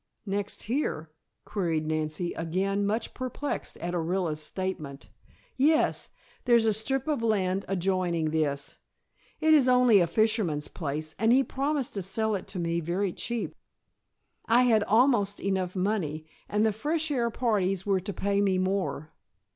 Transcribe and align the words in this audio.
"Next 0.25 0.63
here?" 0.63 1.11
queried 1.45 1.85
Nancy, 1.85 2.33
again 2.33 2.87
much 2.87 3.13
perplexed 3.13 3.77
at 3.77 3.93
Orilla's 3.93 4.41
statement. 4.41 5.09
"Yes. 5.57 6.09
There's 6.45 6.65
a 6.65 6.73
strip 6.73 7.07
of 7.07 7.21
land 7.21 7.65
adjoining 7.67 8.31
this. 8.31 8.79
It 9.41 9.53
is 9.53 9.67
only 9.67 9.99
a 9.99 10.07
fisherman's 10.07 10.67
place 10.69 11.15
and 11.19 11.31
he 11.31 11.43
promised 11.43 11.93
to 11.93 12.01
sell 12.01 12.33
it 12.33 12.47
to 12.47 12.57
me 12.57 12.79
very 12.79 13.13
cheap. 13.13 13.53
I 14.47 14.63
had 14.63 14.81
almost 14.85 15.39
enough 15.39 15.75
money, 15.75 16.25
and 16.49 16.65
the 16.65 16.73
fresh 16.73 17.11
air 17.11 17.29
parties 17.29 17.85
were 17.85 17.99
to 17.99 18.11
pay 18.11 18.41
me 18.41 18.57
more. 18.57 19.13